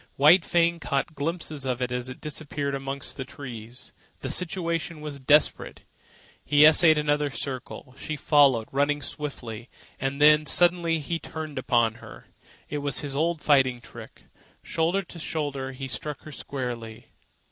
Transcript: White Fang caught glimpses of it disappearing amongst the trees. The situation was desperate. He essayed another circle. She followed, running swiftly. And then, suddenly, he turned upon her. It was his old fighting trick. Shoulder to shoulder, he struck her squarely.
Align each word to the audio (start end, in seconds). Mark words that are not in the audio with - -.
White 0.15 0.43
Fang 0.43 0.79
caught 0.79 1.13
glimpses 1.13 1.63
of 1.63 1.79
it 1.79 2.19
disappearing 2.21 2.73
amongst 2.73 3.17
the 3.17 3.23
trees. 3.23 3.93
The 4.21 4.31
situation 4.31 4.99
was 4.99 5.19
desperate. 5.19 5.81
He 6.43 6.65
essayed 6.65 6.97
another 6.97 7.29
circle. 7.29 7.93
She 7.99 8.15
followed, 8.15 8.67
running 8.71 9.03
swiftly. 9.03 9.69
And 9.99 10.19
then, 10.19 10.47
suddenly, 10.47 10.97
he 10.97 11.19
turned 11.19 11.59
upon 11.59 11.97
her. 12.01 12.25
It 12.67 12.79
was 12.79 13.01
his 13.01 13.15
old 13.15 13.43
fighting 13.43 13.79
trick. 13.79 14.23
Shoulder 14.63 15.03
to 15.03 15.19
shoulder, 15.19 15.71
he 15.71 15.87
struck 15.87 16.21
her 16.23 16.31
squarely. 16.31 17.09